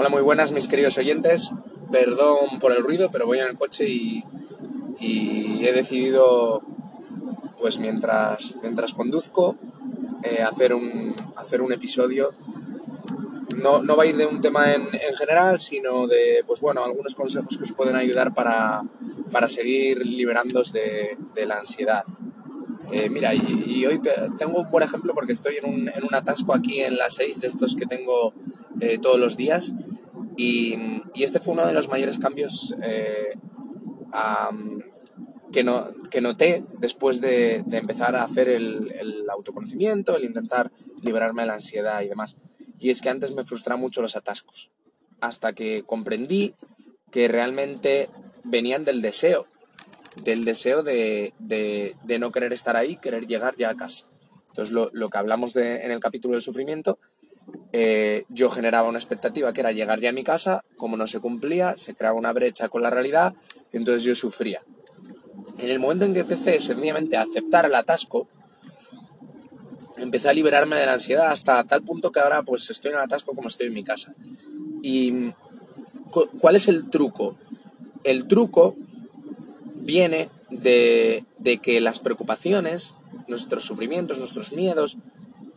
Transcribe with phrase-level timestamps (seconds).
[0.00, 1.50] Hola, muy buenas mis queridos oyentes.
[1.90, 4.22] Perdón por el ruido, pero voy en el coche y,
[5.00, 6.62] he decidido,
[7.58, 9.56] pues mientras, mientras conduzco,
[10.22, 12.32] eh, hacer, un, hacer un episodio.
[13.56, 14.86] No, va a ir de un tema en,
[15.18, 18.84] general, sino de, pues bueno, algunos consejos que os pueden ayudar para,
[19.48, 22.04] seguir liberándos de, la ansiedad.
[22.92, 24.00] Eh, mira, y, hoy
[24.38, 27.40] tengo un buen ejemplo porque estoy en un, en un atasco aquí en la 6
[27.40, 28.32] de estos que tengo
[28.80, 29.74] eh, todos los días
[30.38, 30.78] y,
[31.16, 33.36] este fue uno de los mayores cambios eh,
[35.52, 40.70] que, no, que, noté después de, empezar a hacer el, autoconocimiento, el intentar
[41.02, 42.36] liberarme de la ansiedad y demás.
[42.78, 44.70] Y es que antes me frustraban mucho los atascos,
[45.20, 46.54] hasta que comprendí
[47.10, 48.08] que realmente
[48.44, 49.48] venían del deseo,
[50.22, 51.34] del deseo de,
[52.20, 54.06] no querer estar ahí, querer llegar ya a casa.
[54.50, 57.00] Entonces, lo, lo que hablamos de, en el capítulo del sufrimiento
[57.72, 61.20] eh, yo generaba una expectativa que era llegar ya a mi casa, como no se
[61.20, 63.34] cumplía, se creaba una brecha con la realidad
[63.72, 64.62] entonces yo sufría.
[65.58, 68.28] En el momento en que empecé sencillamente a aceptar el atasco,
[69.96, 73.02] empecé a liberarme de la ansiedad hasta tal punto que ahora pues estoy en el
[73.02, 74.14] atasco como estoy en mi casa.
[74.82, 75.32] ¿Y
[76.40, 77.36] cuál es el truco?
[78.04, 78.76] El truco
[79.74, 81.24] viene de
[81.60, 82.94] que las preocupaciones,
[83.26, 84.96] nuestros sufrimientos, nuestros miedos,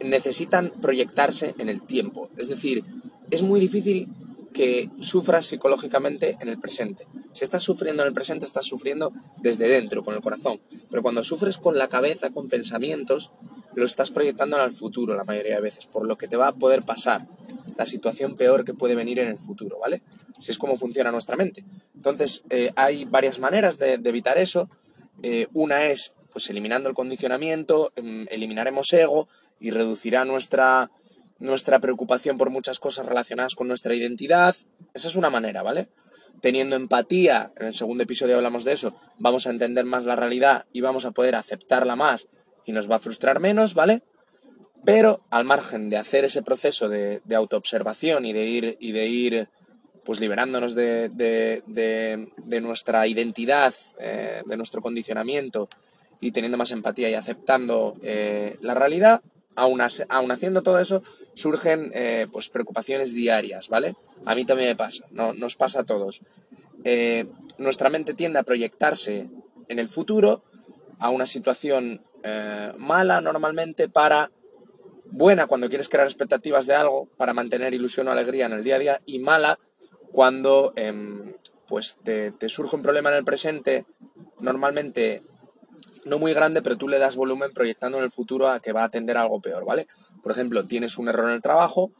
[0.03, 2.29] necesitan proyectarse en el tiempo.
[2.37, 2.83] Es decir,
[3.29, 4.09] es muy difícil
[4.53, 7.07] que sufras psicológicamente en el presente.
[7.33, 10.59] Si estás sufriendo en el presente, estás sufriendo desde dentro, con el corazón.
[10.89, 13.31] Pero cuando sufres con la cabeza, con pensamientos,
[13.75, 16.51] lo estás proyectando el futuro la mayoría de veces, por lo que te va a
[16.53, 17.27] poder pasar
[17.77, 20.01] la situación peor que puede venir en el futuro, ¿vale?
[20.39, 21.63] Si es como funciona nuestra mente.
[21.95, 24.69] Entonces, eh, hay varias maneras de, evitar eso.
[25.23, 29.27] Eh, una es, pues, eliminando el condicionamiento, em, eliminaremos ego,
[29.61, 30.91] y reducirá nuestra,
[31.39, 34.55] nuestra preocupación por muchas cosas relacionadas con nuestra identidad.
[34.93, 35.87] Esa es una manera, ¿vale?
[36.41, 40.65] Teniendo empatía, en el segundo episodio hablamos de eso, vamos a entender más la realidad
[40.73, 42.27] y vamos a poder aceptarla más
[42.65, 44.01] y nos va a frustrar menos, ¿vale?
[44.83, 49.49] Pero al margen de hacer ese proceso de, autoobservación y de ir, y de ir
[50.03, 55.69] pues liberándonos de, de, nuestra identidad, eh, de nuestro condicionamiento
[56.21, 59.21] y teniendo más empatía y aceptando eh, la realidad,
[59.55, 63.95] aún, haciendo todo eso, surgen eh, pues preocupaciones diarias, ¿vale?
[64.25, 66.21] A mí también me pasa, no, nos pasa a todos.
[66.83, 67.25] Eh,
[67.57, 69.29] nuestra mente tiende a proyectarse
[69.67, 70.43] en el futuro
[70.99, 72.01] a una situación
[72.77, 74.29] mala normalmente para
[75.11, 78.75] buena cuando quieres crear expectativas de algo para mantener ilusión o alegría en el día
[78.75, 79.57] a día y mala
[80.11, 81.33] cuando em,
[81.67, 83.85] pues te, surge un problema en el presente
[84.39, 85.23] normalmente
[86.05, 88.81] no muy grande, pero tú le das volumen proyectando en el futuro a que va
[88.81, 89.87] a atender algo peor, ¿vale?
[90.21, 91.91] Por ejemplo, tienes un error en el trabajo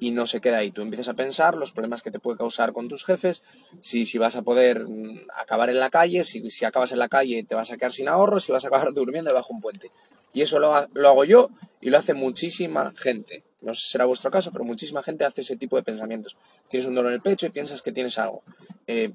[0.00, 0.70] y no se queda ahí.
[0.70, 3.42] Tú empiezas a pensar los problemas que te puede causar con tus jefes,
[3.80, 7.08] si, si vas a poder mm, acabar en la calle, si, si acabas en la
[7.08, 9.60] calle te vas a quedar sin ahorros, si vas a acabar durmiendo debajo de un
[9.60, 9.90] puente.
[10.32, 13.44] Y eso lo, hago yo y lo hace muchísima gente.
[13.60, 16.36] No sé si será vuestro caso, pero muchísima gente hace ese tipo de pensamientos.
[16.68, 18.42] Tienes un dolor en el pecho y piensas que tienes algo.
[18.86, 19.12] Eh,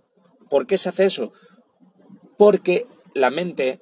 [0.50, 1.32] ¿Por qué se hace eso?
[2.38, 3.80] Porque la mente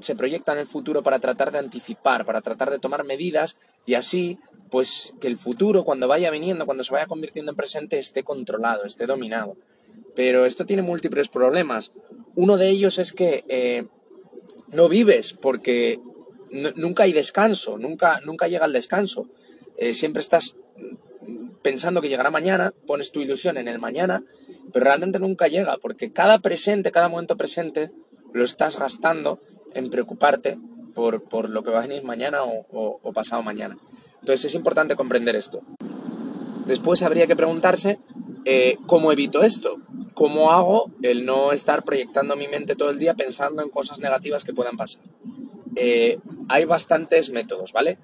[0.00, 3.94] se proyecta en el futuro para tratar de anticipar, para tratar de tomar medidas y
[3.94, 4.38] así,
[4.70, 8.84] pues que el futuro cuando vaya viniendo, cuando se vaya convirtiendo en presente, esté controlado,
[8.84, 9.56] esté dominado.
[10.14, 11.92] Pero esto tiene múltiples problemas.
[12.34, 13.86] Uno de ellos es que eh,
[14.68, 16.00] no vives porque
[16.50, 19.28] nunca hay descanso, nunca, nunca llega el descanso.
[19.76, 20.56] Eh, siempre estás
[21.62, 24.24] pensando que llegará mañana, pones tu ilusión en el mañana,
[24.72, 27.90] pero realmente nunca llega porque cada presente, cada momento presente,
[28.32, 29.40] lo estás gastando
[29.74, 30.58] en preocuparte
[30.94, 33.78] por, lo que va a venir mañana o, pasado mañana.
[34.20, 35.60] Entonces es importante comprender esto.
[36.66, 37.98] Después habría que preguntarse
[38.44, 39.78] eh, cómo evito esto,
[40.14, 44.44] cómo hago el no estar proyectando mi mente todo el día pensando en cosas negativas
[44.44, 45.02] que puedan pasar.
[45.76, 46.18] Eh,
[46.48, 47.98] hay bastantes métodos, ¿vale?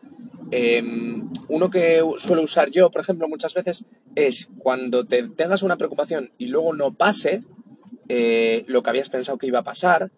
[0.51, 5.77] Em, uno que suelo usar yo, por ejemplo, muchas veces es cuando te tengas una
[5.77, 7.43] preocupación y luego no pase
[8.09, 10.13] eh, lo que habías pensado que iba a pasar,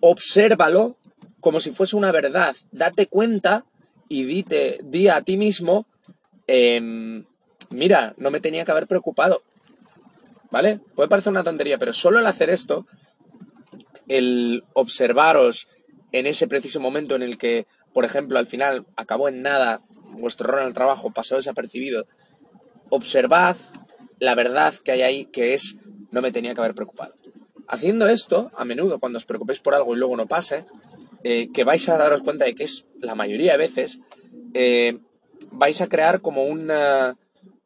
[0.00, 0.96] obsérvalo
[1.40, 2.56] como si fuese una verdad.
[2.72, 3.64] Date cuenta
[4.08, 5.86] y dite, di a ti mismo,
[6.46, 7.24] em,
[7.70, 9.42] mira, no me tenía que haber preocupado.
[10.50, 10.80] ¿Vale?
[10.94, 12.86] Puede parecer una tontería, pero solo el hacer esto,
[14.08, 15.68] el observaros
[16.12, 20.48] en ese preciso momento en el que, por ejemplo, al final acabó en nada, vuestro
[20.48, 22.06] error en el trabajo pasó desapercibido,
[22.88, 23.56] observad
[24.18, 25.76] la verdad que hay ahí, que es,
[26.10, 27.14] no me tenía que haber preocupado.
[27.68, 30.64] Haciendo esto, a menudo cuando os preocupéis por algo y luego no pase,
[31.22, 34.00] eh, que vais a daros cuenta de que es la mayoría de veces,
[34.54, 34.98] eh,
[35.52, 37.16] vais a crear como una,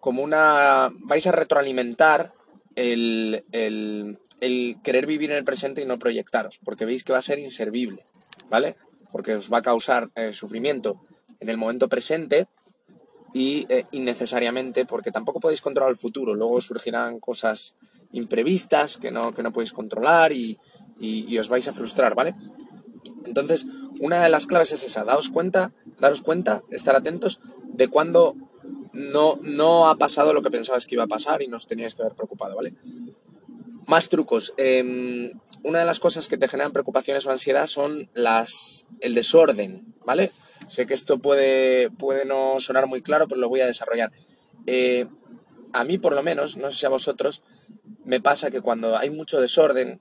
[0.01, 0.93] como una...
[1.01, 2.33] vais a retroalimentar
[2.75, 7.19] el, el, el querer vivir en el presente y no proyectaros, porque veis que va
[7.19, 8.05] a ser inservible,
[8.51, 8.75] ¿vale?
[9.13, 11.01] Porque os va a causar eh, sufrimiento
[11.39, 12.47] en el momento presente
[13.35, 17.75] y eh, innecesariamente, porque tampoco podéis controlar el futuro, luego surgirán cosas
[18.13, 20.59] imprevistas que no, que no podéis controlar y,
[20.99, 22.35] y, os vais a frustrar, ¿vale?
[23.27, 23.67] Entonces,
[24.01, 27.41] una de las claves es esa, daos cuenta, daros cuenta, estar atentos
[27.73, 28.37] de cuando
[28.93, 32.03] no, no ha pasado lo que pensabas que iba a pasar y nos teníais que
[32.03, 32.75] haber preocupado, ¿vale?
[33.87, 34.53] Más trucos.
[34.57, 35.33] Em,
[35.63, 40.31] una de las cosas que te generan preocupaciones o ansiedad son las, el desorden, ¿vale?
[40.69, 44.13] Sé que esto puede, puede no sonar muy claro, pero lo voy a desarrollar.
[44.67, 45.07] Eh,
[45.73, 47.43] a mí, por lo menos, no sé si a vosotros,
[48.05, 50.01] me pasa que cuando hay mucho desorden,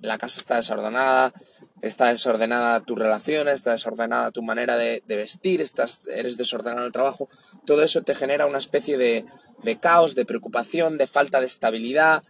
[0.00, 1.32] la casa está desordenada,
[1.80, 6.92] está desordenada tu relación, está desordenada tu manera de, vestir, estás, eres desordenado en el
[6.92, 7.28] trabajo,
[7.66, 9.24] todo eso te genera una especie de,
[9.62, 12.22] de caos, de preocupación, de falta de estabilidad.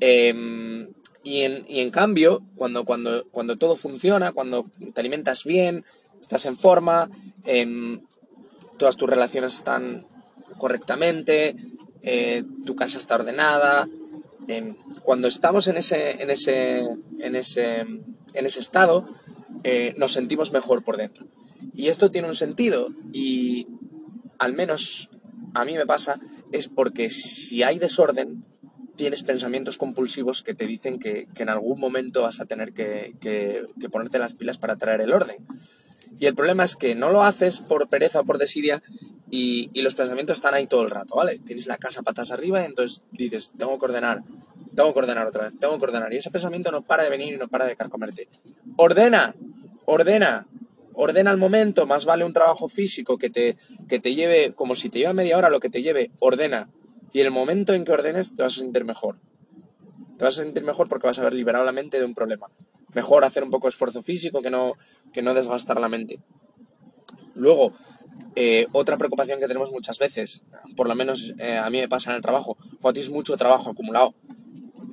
[0.00, 0.88] Em,
[1.22, 5.84] y, en, y, en, cambio, cuando, cuando, cuando todo funciona, cuando te alimentas bien,
[6.20, 7.10] estás en forma,
[7.44, 8.00] em,
[8.78, 10.06] todas tus relaciones están
[10.56, 11.56] correctamente,
[12.02, 13.88] eh, tu casa está ordenada,
[15.02, 16.80] cuando estamos en ese, en ese,
[17.18, 19.08] en ese, en ese estado,
[19.64, 21.26] eh, nos sentimos mejor por dentro.
[21.74, 23.66] Y esto tiene un sentido y
[24.38, 25.10] al menos
[25.54, 26.20] a mí me pasa
[26.52, 28.44] es porque si hay desorden,
[28.96, 33.14] tienes pensamientos compulsivos que te dicen que, en algún momento vas a tener que,
[33.90, 35.38] ponerte las pilas para traer el orden.
[36.18, 38.82] Y el problema es que no lo haces por pereza o por desidia
[39.30, 41.38] y, los pensamientos están ahí todo el rato, ¿vale?
[41.38, 44.22] Tienes la casa patas arriba y entonces dices, tengo que ordenar,
[44.74, 46.12] tengo que ordenar otra vez, tengo que ordenar.
[46.12, 48.28] Y ese pensamiento no para de venir y no para de carcomerte.
[48.76, 49.34] Ordena,
[49.84, 50.48] ordena,
[50.94, 53.56] ordena el momento, más vale un trabajo físico que te,
[53.88, 56.68] que te lleve, como si te lleva media hora lo que te lleve, ordena.
[57.12, 59.16] Y el momento en que ordenes te vas a sentir mejor.
[60.18, 62.48] Te vas a sentir mejor porque vas a haber liberado la mente de un problema.
[62.94, 64.74] Mejor hacer un poco de esfuerzo físico que no,
[65.12, 66.20] que no desgastar la mente.
[67.34, 67.72] Luego,
[68.36, 70.42] eh, otra preocupación que tenemos muchas veces,
[70.76, 73.70] por lo menos eh, a mí me pasa en el trabajo, cuando tienes mucho trabajo
[73.70, 74.14] acumulado,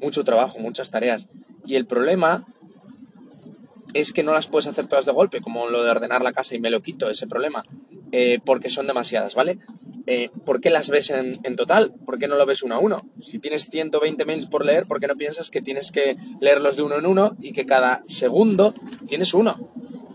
[0.01, 1.29] mucho trabajo, muchas tareas,
[1.65, 2.45] y el problema
[3.93, 6.55] es que no las puedes hacer todas de golpe, como lo de ordenar la casa
[6.55, 7.63] y me lo quito, ese problema,
[8.11, 9.59] eh, porque son demasiadas, ¿vale?
[10.45, 11.93] ¿por qué las ves en, total?
[12.05, 12.97] ¿Por qué no lo ves uno a uno?
[13.21, 16.83] Si tienes 120 mails por leer, ¿por qué no piensas que tienes que leerlos de
[16.83, 18.73] uno en uno y que cada segundo
[19.09, 19.69] tienes uno?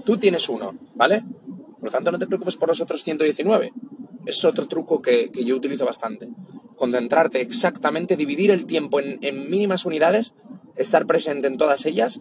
[0.07, 1.25] Tú tienes uno, ¿vale?
[1.83, 3.73] Por lo tanto, no te preocupes por los otros 119.
[4.25, 6.29] Es otro truco que, yo utilizo bastante.
[6.77, 10.33] Concentrarte exactamente, dividir el tiempo en, mínimas unidades,
[10.77, 12.21] estar presente en todas ellas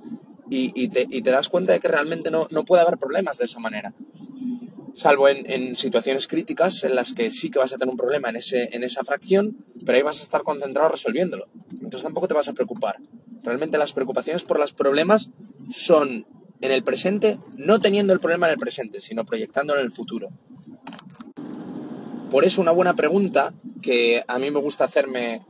[0.49, 3.93] y, te, das cuenta de que realmente no, no puede haber problemas de esa manera
[4.95, 8.37] salvo en, situaciones críticas en las que sí que vas a tener un problema en,
[8.37, 11.47] ese, en esa fracción, pero ahí vas a estar concentrado resolviéndolo.
[11.73, 12.97] Entonces tampoco te vas a preocupar.
[13.43, 15.29] Realmente las preocupaciones por los problemas
[15.69, 16.25] son
[16.61, 20.29] en el presente, no teniendo el problema en el presente, sino proyectándolo en el futuro.
[22.29, 25.41] Por eso una buena pregunta que a mí me gusta hacerme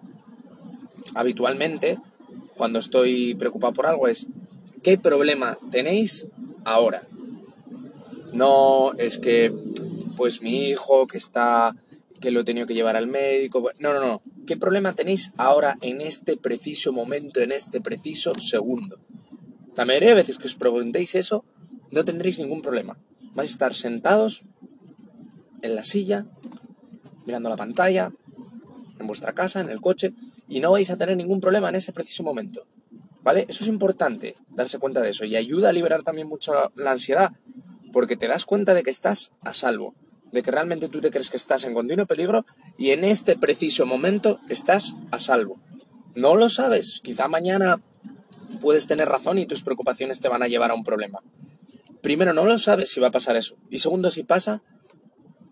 [1.14, 2.00] habitualmente
[2.56, 4.26] cuando estoy preocupado por algo es,
[4.82, 6.26] ¿qué problema tenéis
[6.64, 7.08] ahora?
[8.32, 9.54] no es que
[10.18, 11.76] pues mi hijo que está
[12.20, 13.72] que lo he tenido que llevar al médico.
[13.80, 14.22] No, no, no.
[14.46, 19.00] ¿Qué problema tenéis ahora en este preciso momento, en este preciso segundo?
[19.76, 21.46] La mayoría de veces que os preguntéis eso,
[21.92, 22.98] no tendréis ningún problema.
[23.36, 24.44] Vais a estar sentados
[25.62, 26.26] en la silla,
[27.26, 28.12] mirando la pantalla,
[29.00, 30.14] en vuestra casa, en el coche,
[30.48, 32.66] y no vais a tener ningún problema en ese preciso momento.
[33.24, 33.46] ¿Vale?
[33.48, 37.32] Eso es importante, darse cuenta de eso, y ayuda a liberar también mucho la ansiedad,
[37.94, 39.94] porque te das cuenta de que estás a salvo,
[40.32, 42.46] de que realmente tú te crees que estás en continuo peligro
[42.78, 45.60] y en este preciso momento estás a salvo.
[46.16, 47.82] No lo sabes, quizá mañana
[48.60, 51.20] puedes tener razón y tus preocupaciones te van a llevar a un problema.
[52.02, 53.56] Primero, no lo sabes si va a pasar eso.
[53.70, 54.62] Y segundo, si pasa,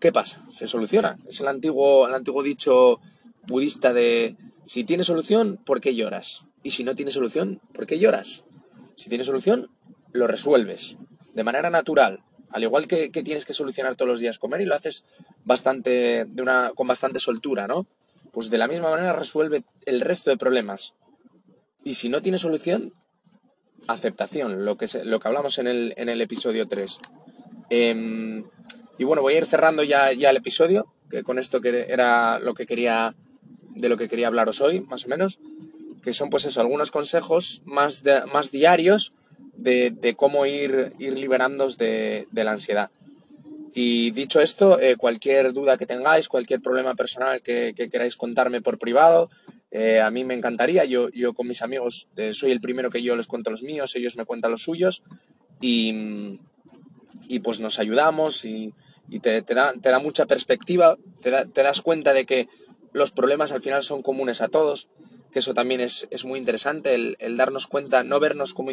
[0.00, 0.44] ¿qué pasa?
[0.50, 1.18] Se soluciona.
[1.28, 3.00] Es el antiguo, el antiguo dicho
[3.46, 6.44] budista de si tiene solución, ¿por qué lloras?
[6.62, 8.44] Y si no tiene solución, ¿por qué lloras?
[8.96, 9.70] Si tiene solución,
[10.12, 10.96] lo resuelves
[11.34, 14.74] de manera natural, al igual que, tienes que solucionar todos los días comer y lo
[14.74, 15.04] haces
[15.44, 17.86] bastante, de una, con bastante soltura, ¿no?
[18.32, 20.94] Pues de la misma manera resuelve el resto de problemas.
[21.84, 22.92] Y si no tiene solución,
[23.86, 26.98] aceptación, lo que, lo que hablamos en el, en el episodio 3.
[27.70, 28.44] Em,
[28.98, 32.38] y bueno, voy a ir cerrando ya, ya el episodio, que con esto que era
[32.38, 33.14] lo que quería,
[33.74, 35.38] de lo que quería hablaros hoy, más o menos,
[36.02, 39.12] que son pues eso, algunos consejos más, más diarios
[39.54, 42.90] de, cómo ir, ir liberándoos de, la ansiedad.
[43.72, 48.78] Y dicho esto, eh, cualquier duda que tengáis, cualquier problema personal que, queráis contarme por
[48.78, 49.30] privado,
[49.70, 50.84] eh, a mí me encantaría.
[50.84, 53.94] Yo, yo con mis amigos eh, soy el primero que yo les cuento los míos,
[53.96, 55.02] ellos me cuentan los suyos
[55.60, 56.40] y,
[57.28, 58.74] y pues nos ayudamos y,
[59.22, 62.48] te, da, te, da, mucha perspectiva, te, te, das cuenta de que
[62.92, 64.88] los problemas al final son comunes a todos,
[65.30, 68.72] que eso también es, es muy interesante, el, darnos cuenta, no vernos como,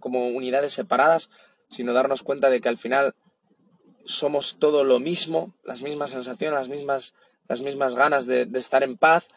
[0.00, 1.30] como unidades separadas,
[1.68, 3.14] sino darnos cuenta de que al final
[4.04, 7.14] somos todo lo mismo, las mismas sensaciones, las mismas,
[7.46, 9.28] las mismas ganas de, estar en paz,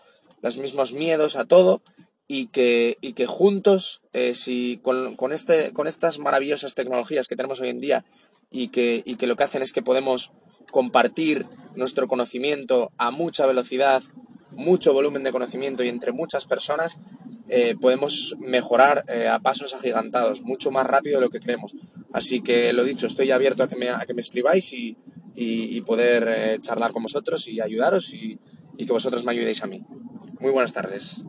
[0.42, 1.82] los mismos miedos a todo
[2.28, 7.36] y que, y que juntos, eh, si con, con, este, con estas maravillosas tecnologías que
[7.36, 8.06] tenemos hoy en día
[8.50, 10.32] y que, y que lo que hacen es que podemos
[10.72, 11.46] compartir
[11.76, 14.02] nuestro conocimiento a mucha velocidad,
[14.52, 16.98] mucho volumen de conocimiento y entre muchas personas,
[17.50, 21.74] eh, podemos mejorar eh, a pasos agigantados, mucho más rápido de lo que creemos.
[22.14, 24.98] Así que lo dicho, estoy abierto a que me, a que me escribáis y,
[25.36, 28.40] y, poder eh, charlar con vosotros y ayudaros y,
[28.78, 29.84] y que vosotros me ayudéis a mí.
[30.42, 31.24] Muy buenas tardes.